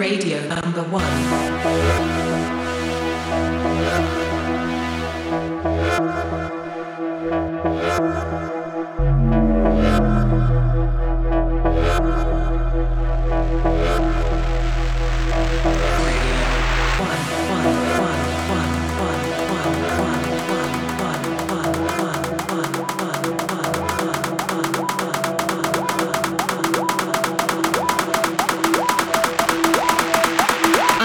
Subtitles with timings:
[0.00, 1.04] Radio number one.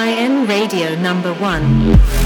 [0.05, 2.24] IN Radio number one.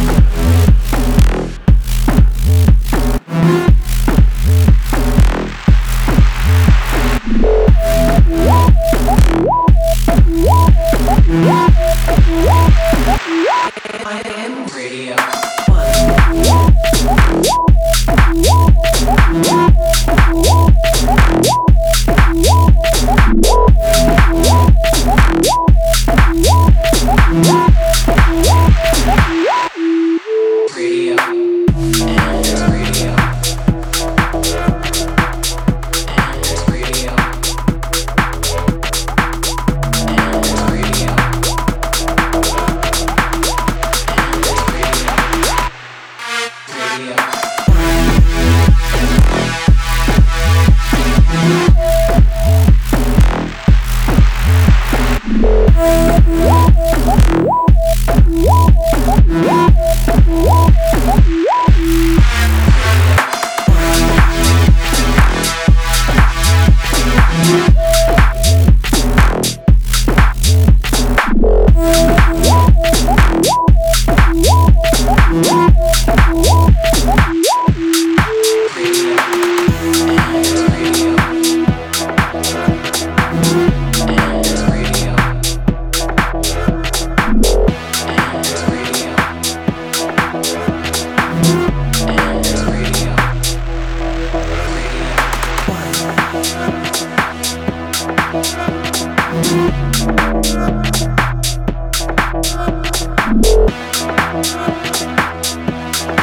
[75.31, 75.69] Radio.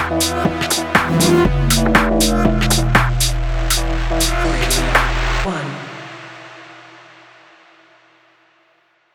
[0.07, 0.17] One.